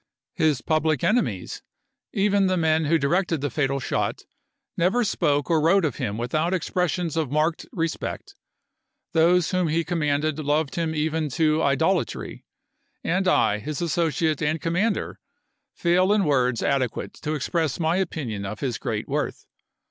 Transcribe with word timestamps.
His 0.33 0.63
public 0.63 1.03
enemies, 1.03 1.61
even 2.11 2.47
the 2.47 2.57
men 2.57 2.85
who 2.85 2.97
directed 2.97 3.39
the 3.41 3.51
fatal 3.51 3.79
shot, 3.79 4.23
never 4.75 5.03
spoke 5.03 5.47
or 5.47 5.61
wrote 5.61 5.85
of 5.85 5.97
him 5.97 6.17
without 6.17 6.55
expressions 6.55 7.15
of 7.15 7.29
marked 7.29 7.67
re 7.71 7.87
spect. 7.87 8.33
Those 9.11 9.51
whom 9.51 9.67
he 9.67 9.83
commanded 9.83 10.39
loved 10.39 10.73
him 10.73 10.95
even 10.95 11.29
to 11.37 11.61
idolatry; 11.61 12.43
and 13.03 13.27
I, 13.27 13.59
his 13.59 13.79
associate 13.79 14.41
and 14.41 14.59
commander, 14.59 15.19
fail 15.75 16.11
in 16.11 16.23
words 16.23 16.63
adequate 16.63 17.13
to 17.21 17.35
express 17.35 17.79
my 17.79 17.97
opinion 17.97 18.43
of 18.43 18.59
his 18.61 18.77
n>id.,P.i36 18.79 18.81
great 18.81 19.07
worth." 19.07 19.45